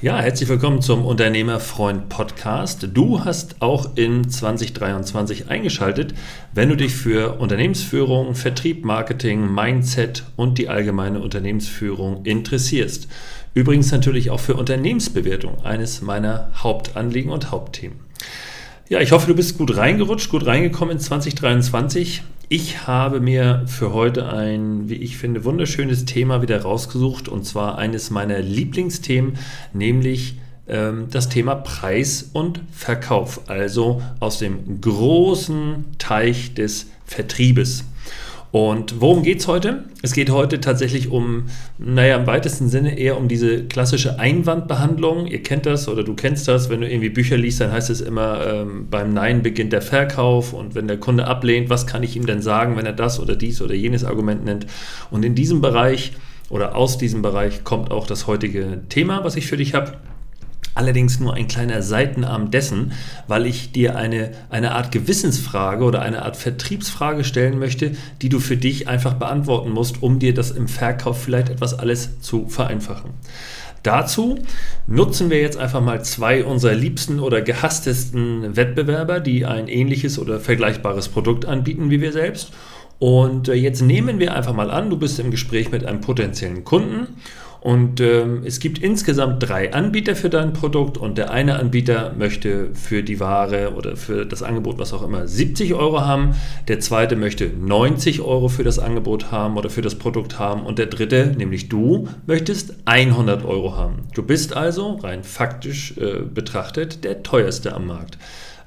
[0.00, 2.86] Ja, herzlich willkommen zum Unternehmerfreund Podcast.
[2.94, 6.14] Du hast auch in 2023 eingeschaltet,
[6.52, 13.08] wenn du dich für Unternehmensführung, Vertrieb, Marketing, Mindset und die allgemeine Unternehmensführung interessierst.
[13.54, 17.98] Übrigens natürlich auch für Unternehmensbewertung, eines meiner Hauptanliegen und Hauptthemen.
[18.88, 22.22] Ja, ich hoffe, du bist gut reingerutscht, gut reingekommen in 2023.
[22.50, 27.76] Ich habe mir für heute ein, wie ich finde, wunderschönes Thema wieder rausgesucht und zwar
[27.76, 29.34] eines meiner Lieblingsthemen,
[29.74, 30.36] nämlich
[30.66, 37.84] ähm, das Thema Preis und Verkauf, also aus dem großen Teich des Vertriebes.
[38.50, 39.84] Und worum geht es heute?
[40.00, 45.26] Es geht heute tatsächlich um, naja, im weitesten Sinne eher um diese klassische Einwandbehandlung.
[45.26, 48.00] Ihr kennt das oder du kennst das, wenn du irgendwie Bücher liest, dann heißt es
[48.00, 52.16] immer, ähm, beim Nein beginnt der Verkauf und wenn der Kunde ablehnt, was kann ich
[52.16, 54.66] ihm denn sagen, wenn er das oder dies oder jenes Argument nennt?
[55.10, 56.12] Und in diesem Bereich
[56.48, 59.92] oder aus diesem Bereich kommt auch das heutige Thema, was ich für dich habe
[60.78, 62.92] allerdings nur ein kleiner Seitenarm dessen,
[63.26, 68.38] weil ich dir eine, eine Art Gewissensfrage oder eine Art Vertriebsfrage stellen möchte, die du
[68.38, 73.10] für dich einfach beantworten musst, um dir das im Verkauf vielleicht etwas alles zu vereinfachen.
[73.82, 74.38] Dazu
[74.86, 80.40] nutzen wir jetzt einfach mal zwei unserer liebsten oder gehasstesten Wettbewerber, die ein ähnliches oder
[80.40, 82.52] vergleichbares Produkt anbieten wie wir selbst.
[82.98, 86.64] Und äh, jetzt nehmen wir einfach mal an, du bist im Gespräch mit einem potenziellen
[86.64, 87.16] Kunden
[87.68, 92.70] und ähm, es gibt insgesamt drei Anbieter für dein Produkt und der eine Anbieter möchte
[92.72, 96.34] für die Ware oder für das Angebot, was auch immer, 70 Euro haben.
[96.68, 100.64] Der zweite möchte 90 Euro für das Angebot haben oder für das Produkt haben.
[100.64, 104.04] Und der dritte, nämlich du, möchtest 100 Euro haben.
[104.14, 108.16] Du bist also rein faktisch äh, betrachtet der teuerste am Markt.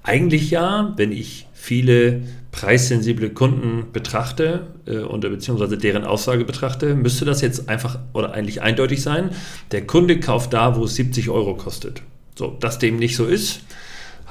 [0.04, 7.23] Eigentlich ja, wenn ich viele preissensible Kunden betrachte äh, oder beziehungsweise deren Aussage betrachte, müsste
[7.23, 9.30] das jetzt einfach oder eigentlich eindeutig sein.
[9.72, 12.02] Der Kunde kauft da, wo es 70 Euro kostet.
[12.36, 13.61] So, dass dem nicht so ist,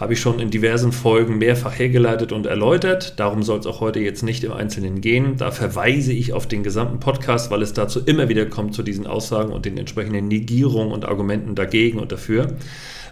[0.00, 3.20] habe ich schon in diversen Folgen mehrfach hergeleitet und erläutert.
[3.20, 5.36] Darum soll es auch heute jetzt nicht im Einzelnen gehen.
[5.36, 9.06] Da verweise ich auf den gesamten Podcast, weil es dazu immer wieder kommt zu diesen
[9.06, 12.56] Aussagen und den entsprechenden Negierungen und Argumenten dagegen und dafür.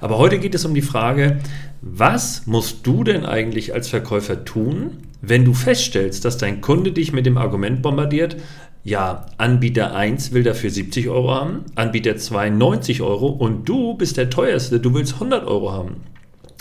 [0.00, 1.40] Aber heute geht es um die Frage,
[1.82, 7.12] was musst du denn eigentlich als Verkäufer tun, wenn du feststellst, dass dein Kunde dich
[7.12, 8.36] mit dem Argument bombardiert,
[8.82, 14.16] ja, Anbieter 1 will dafür 70 Euro haben, Anbieter 2 90 Euro und du bist
[14.16, 15.96] der teuerste, du willst 100 Euro haben.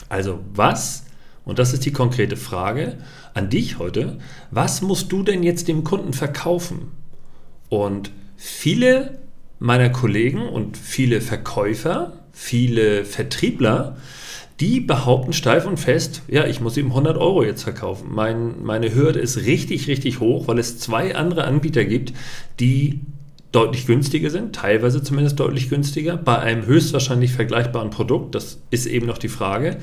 [0.10, 1.06] Also was,
[1.46, 2.98] und das ist die konkrete Frage
[3.34, 4.20] an dich heute,
[4.52, 6.92] was musst du denn jetzt dem Kunden verkaufen?
[7.70, 9.20] Und viele
[9.60, 13.98] meiner Kollegen und viele Verkäufer viele Vertriebler,
[14.60, 18.10] die behaupten steif und fest, ja, ich muss ihm 100 Euro jetzt verkaufen.
[18.12, 22.14] Mein, meine Hürde ist richtig, richtig hoch, weil es zwei andere Anbieter gibt,
[22.60, 23.02] die
[23.58, 28.36] deutlich günstiger sind, teilweise zumindest deutlich günstiger, bei einem höchstwahrscheinlich vergleichbaren Produkt.
[28.36, 29.78] Das ist eben noch die Frage.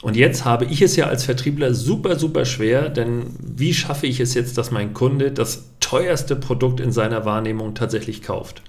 [0.00, 4.20] Und jetzt habe ich es ja als Vertriebler super, super schwer, denn wie schaffe ich
[4.20, 8.62] es jetzt, dass mein Kunde das teuerste Produkt in seiner Wahrnehmung tatsächlich kauft?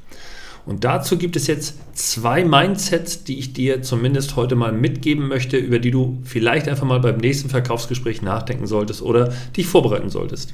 [0.66, 5.56] Und dazu gibt es jetzt zwei Mindsets, die ich dir zumindest heute mal mitgeben möchte,
[5.56, 10.53] über die du vielleicht einfach mal beim nächsten Verkaufsgespräch nachdenken solltest oder dich vorbereiten solltest.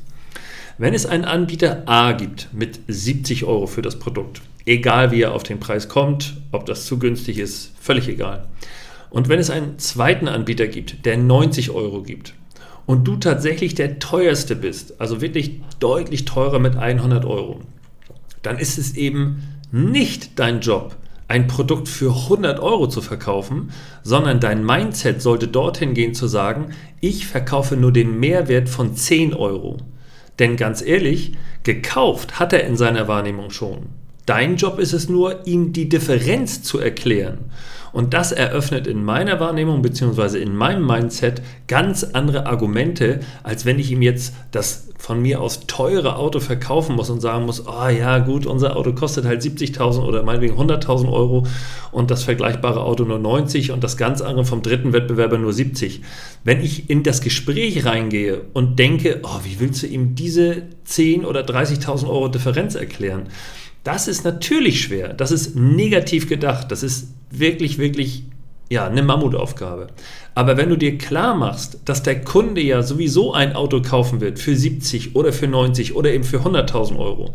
[0.80, 5.34] Wenn es einen Anbieter A gibt mit 70 Euro für das Produkt, egal wie er
[5.34, 8.48] auf den Preis kommt, ob das zu günstig ist, völlig egal.
[9.10, 12.36] Und wenn es einen zweiten Anbieter gibt, der 90 Euro gibt,
[12.86, 17.62] und du tatsächlich der teuerste bist, also wirklich deutlich teurer mit 100 Euro,
[18.44, 20.96] dann ist es eben nicht dein Job,
[21.28, 23.72] ein Produkt für 100 Euro zu verkaufen,
[24.04, 26.70] sondern dein Mindset sollte dorthin gehen zu sagen,
[27.02, 29.78] ich verkaufe nur den Mehrwert von 10 Euro.
[30.40, 31.34] Denn ganz ehrlich,
[31.64, 33.88] gekauft hat er in seiner Wahrnehmung schon.
[34.28, 37.46] Dein Job ist es nur, ihm die Differenz zu erklären.
[37.94, 40.40] Und das eröffnet in meiner Wahrnehmung bzw.
[40.40, 45.62] in meinem Mindset ganz andere Argumente, als wenn ich ihm jetzt das von mir aus
[45.68, 50.02] teure Auto verkaufen muss und sagen muss, oh ja gut, unser Auto kostet halt 70.000
[50.02, 51.48] oder meinetwegen 100.000 Euro
[51.92, 56.02] und das vergleichbare Auto nur 90 und das ganz andere vom dritten Wettbewerber nur 70.
[56.44, 61.24] Wenn ich in das Gespräch reingehe und denke, oh, wie willst du ihm diese 10
[61.24, 63.30] oder 30.000 Euro Differenz erklären?
[63.88, 65.14] Das ist natürlich schwer.
[65.14, 66.74] Das ist negativ gedacht.
[66.74, 68.24] Das ist wirklich, wirklich
[68.70, 69.88] ja, eine Mammutaufgabe.
[70.36, 74.40] Aber wenn du dir klar machst, dass der Kunde ja sowieso ein Auto kaufen wird
[74.40, 77.34] für 70 oder für 90 oder eben für 100.000 Euro,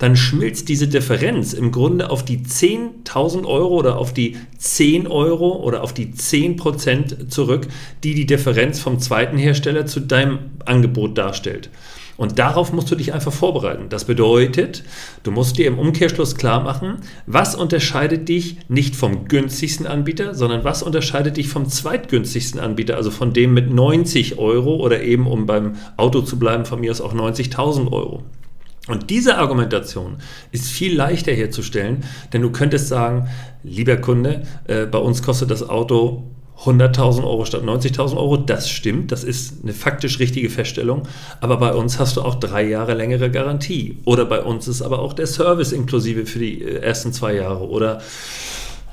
[0.00, 5.62] dann schmilzt diese Differenz im Grunde auf die 10.000 Euro oder auf die 10 Euro
[5.62, 7.68] oder auf die 10 Prozent zurück,
[8.02, 11.70] die die Differenz vom zweiten Hersteller zu deinem Angebot darstellt.
[12.22, 13.86] Und darauf musst du dich einfach vorbereiten.
[13.88, 14.84] Das bedeutet,
[15.24, 20.62] du musst dir im Umkehrschluss klar machen, was unterscheidet dich nicht vom günstigsten Anbieter, sondern
[20.62, 25.46] was unterscheidet dich vom zweitgünstigsten Anbieter, also von dem mit 90 Euro oder eben, um
[25.46, 28.22] beim Auto zu bleiben, von mir aus auch 90.000 Euro.
[28.86, 30.18] Und diese Argumentation
[30.52, 33.30] ist viel leichter herzustellen, denn du könntest sagen,
[33.64, 36.22] lieber Kunde, äh, bei uns kostet das Auto
[36.60, 38.36] 100.000 Euro statt 90.000 Euro.
[38.36, 41.02] Das stimmt, das ist eine faktisch richtige Feststellung.
[41.40, 43.98] Aber bei uns hast du auch drei Jahre längere Garantie.
[44.04, 47.68] Oder bei uns ist aber auch der Service inklusive für die äh, ersten zwei Jahre.
[47.68, 48.00] Oder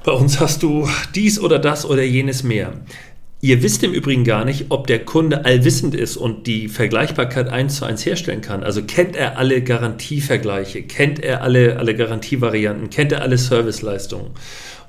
[0.04, 2.74] bei uns hast du dies oder das oder jenes mehr.
[3.42, 7.78] Ihr wisst im Übrigen gar nicht, ob der Kunde allwissend ist und die Vergleichbarkeit eins
[7.78, 8.64] zu eins herstellen kann.
[8.64, 14.32] Also kennt er alle Garantievergleiche, kennt er alle, alle Garantievarianten, kennt er alle Serviceleistungen.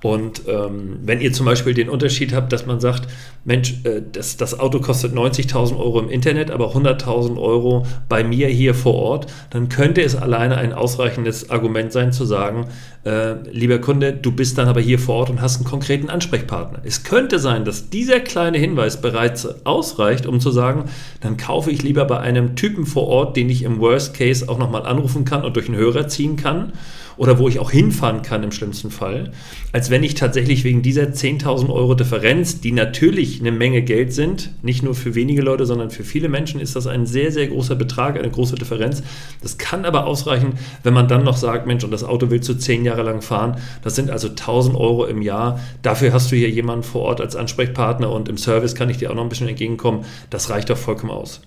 [0.03, 3.07] Und ähm, wenn ihr zum Beispiel den Unterschied habt, dass man sagt,
[3.45, 8.49] Mensch, äh, das, das Auto kostet 90.000 Euro im Internet, aber 100.000 Euro bei mir
[8.49, 12.69] hier vor Ort, dann könnte es alleine ein ausreichendes Argument sein zu sagen,
[13.05, 16.81] äh, lieber Kunde, du bist dann aber hier vor Ort und hast einen konkreten Ansprechpartner.
[16.85, 20.85] Es könnte sein, dass dieser kleine Hinweis bereits ausreicht, um zu sagen,
[21.21, 24.59] dann kaufe ich lieber bei einem Typen vor Ort, den ich im Worst Case auch
[24.59, 26.73] nochmal anrufen kann und durch einen Hörer ziehen kann
[27.17, 29.33] oder wo ich auch hinfahren kann im schlimmsten Fall,
[29.73, 34.51] als wenn ich tatsächlich wegen dieser 10.000 Euro Differenz, die natürlich eine Menge Geld sind,
[34.63, 37.75] nicht nur für wenige Leute, sondern für viele Menschen ist das ein sehr, sehr großer
[37.77, 39.03] Betrag, eine große Differenz.
[39.43, 42.55] Das kann aber ausreichen, wenn man dann noch sagt, Mensch, und das Auto willst du
[42.55, 46.51] zehn Jahre lang fahren, das sind also 1.000 Euro im Jahr, dafür hast du hier
[46.51, 49.49] jemanden vor Ort als Ansprechpartner und im Service kann ich dir auch noch ein bisschen
[49.49, 51.41] entgegenkommen, das reicht doch vollkommen aus.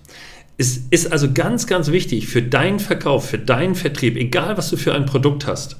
[0.56, 4.76] Es ist also ganz, ganz wichtig für deinen Verkauf, für deinen Vertrieb, egal was du
[4.76, 5.76] für ein Produkt hast,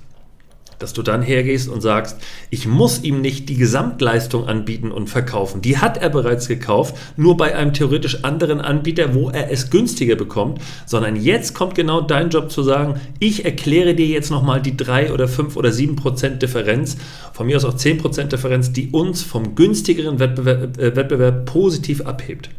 [0.81, 2.17] dass du dann hergehst und sagst,
[2.51, 5.63] ich muss ihm nicht die Gesamtleistung anbieten und verkaufen.
[5.63, 10.17] Die hat er bereits gekauft, nur bei einem theoretisch anderen Anbieter, wo er es günstiger
[10.17, 14.77] bekommt, sondern jetzt kommt genau dein Job zu sagen, ich erkläre dir jetzt nochmal die
[14.77, 16.97] 3 oder 5 oder 7 Prozent Differenz,
[17.33, 22.01] von mir aus auch 10 Prozent Differenz, die uns vom günstigeren Wettbewerb, äh, Wettbewerb positiv
[22.01, 22.51] abhebt.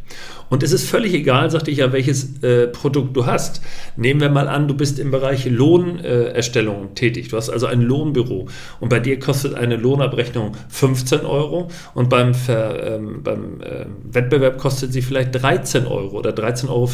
[0.48, 3.60] Und es ist völlig egal, sagte ich ja, welches äh, Produkt du hast.
[3.96, 7.28] Nehmen wir mal an, du bist im Bereich Lohnerstellung äh, tätig.
[7.28, 8.46] Du hast also ein Lohnbüro
[8.80, 14.58] und bei dir kostet eine Lohnabrechnung 15 Euro und beim, Ver, ähm, beim äh, Wettbewerb
[14.58, 16.88] kostet sie vielleicht 13 Euro oder 13,50 Euro.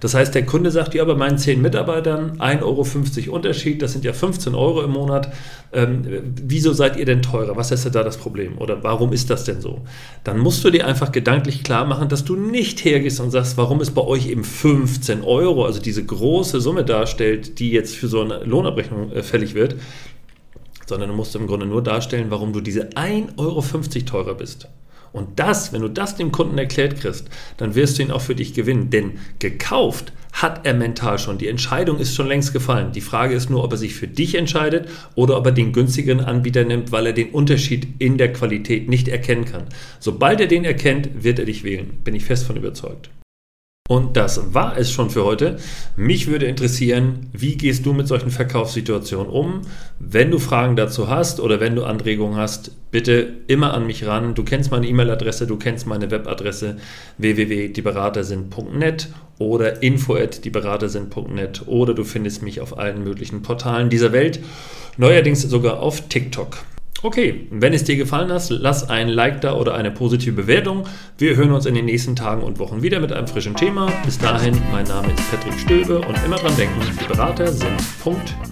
[0.00, 4.04] Das heißt, der Kunde sagt, ja, bei meinen 10 Mitarbeitern 1,50 Euro Unterschied, das sind
[4.04, 5.32] ja 15 Euro im Monat.
[5.72, 6.02] Ähm,
[6.42, 7.56] wieso seid ihr denn teurer?
[7.56, 8.58] Was ist denn da das Problem?
[8.58, 9.82] Oder warum ist das denn so?
[10.24, 13.56] Dann musst du dir einfach gedanklich klar machen, dass du nicht nicht hergehst und sagst,
[13.56, 18.08] warum es bei euch eben 15 Euro, also diese große Summe darstellt, die jetzt für
[18.08, 19.76] so eine Lohnabrechnung äh, fällig wird,
[20.84, 23.62] sondern du musst im Grunde nur darstellen, warum du diese 1,50 Euro
[24.06, 24.66] teurer bist.
[25.12, 27.28] Und das, wenn du das dem Kunden erklärt kriegst,
[27.58, 28.90] dann wirst du ihn auch für dich gewinnen.
[28.90, 30.12] Denn gekauft
[30.42, 31.38] hat er mental schon.
[31.38, 32.92] Die Entscheidung ist schon längst gefallen.
[32.92, 36.20] Die Frage ist nur, ob er sich für dich entscheidet oder ob er den günstigeren
[36.20, 39.64] Anbieter nimmt, weil er den Unterschied in der Qualität nicht erkennen kann.
[39.98, 41.98] Sobald er den erkennt, wird er dich wählen.
[42.04, 43.10] Bin ich fest von überzeugt.
[43.88, 45.56] Und das war es schon für heute.
[45.96, 49.62] Mich würde interessieren, wie gehst du mit solchen Verkaufssituationen um?
[49.98, 54.34] Wenn du Fragen dazu hast oder wenn du Anregungen hast, bitte immer an mich ran.
[54.34, 56.76] Du kennst meine E-Mail-Adresse, du kennst meine Webadresse
[57.16, 59.08] www.dieberatersind.net
[59.38, 64.40] oder info@dieberatersind.net oder du findest mich auf allen möglichen Portalen dieser Welt,
[64.98, 66.58] neuerdings sogar auf TikTok.
[67.00, 70.84] Okay, wenn es dir gefallen hat, lass ein Like da oder eine positive Bewertung.
[71.16, 73.92] Wir hören uns in den nächsten Tagen und Wochen wieder mit einem frischen Thema.
[74.04, 77.80] Bis dahin, mein Name ist Patrick Stöbe und immer dran denken, Berater sind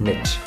[0.00, 0.38] .net.